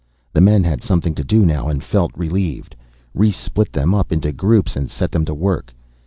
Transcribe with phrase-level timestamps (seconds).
[0.33, 2.75] The men had something to do now and felt relieved.
[3.13, 5.75] Rhes split them up into groups and set them to work.